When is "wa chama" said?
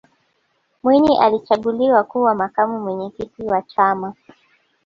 3.43-4.13